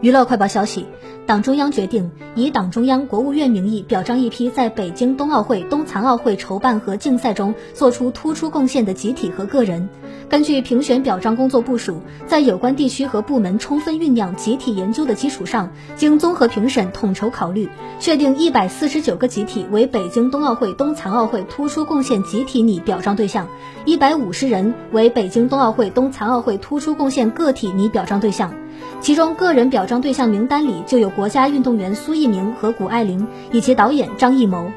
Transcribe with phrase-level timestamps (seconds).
[0.00, 0.86] 娱乐快报消息，
[1.26, 9.88] 党中央决定以党中央、国务院名义表彰一批在北京冬奥会、冬残奥会筹办和竞赛中做出突出贡献的集体和个人。
[10.28, 17.68] 根据评选表彰工作部署，在有关地区和部门充分酝酿集体研究的基础上，经综合评审、统筹考虑，
[17.98, 23.48] 确定一百四十九个集体为北京冬奥会、冬残奥会突出贡献集体拟表彰对象，
[23.84, 28.54] 一百五十人为北京冬奥会、冬残奥会突出贡献个体拟表彰对象。
[29.00, 34.70] 其中，个人表彰对象名单里就有国家运动员苏翊鸣和谷爱凌，以及导演张艺谋。